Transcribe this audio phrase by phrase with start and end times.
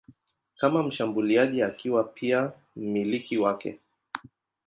[0.57, 3.79] kama mshambuliaji akiwa pia mmiliki wake.